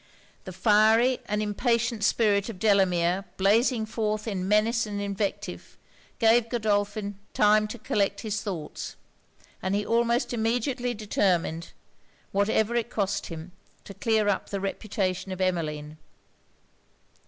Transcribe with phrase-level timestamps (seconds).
[0.45, 5.77] The fiery and impatient spirit of Delamere blazing forth in menace and invective,
[6.17, 8.95] gave Godolphin time to collect his thoughts;
[9.61, 11.69] and he almost immediately determined,
[12.31, 13.51] whatever it cost him,
[13.83, 15.99] to clear up the reputation of Emmeline.